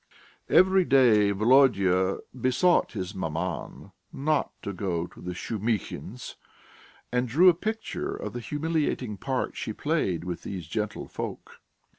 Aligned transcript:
Every 0.49 0.83
day 0.83 1.29
Volodya 1.29 2.17
besought 2.33 2.93
his 2.93 3.13
maman 3.13 3.91
not 4.11 4.49
to 4.63 4.73
go 4.73 5.05
to 5.05 5.21
the 5.21 5.35
Shumihins', 5.35 6.37
and 7.11 7.27
drew 7.27 7.49
a 7.49 7.53
picture 7.53 8.15
of 8.15 8.33
the 8.33 8.39
humiliating 8.39 9.17
part 9.17 9.55
she 9.55 9.73
played 9.73 10.23
with 10.23 10.41
these 10.41 10.67
gentlefolk. 10.67 11.59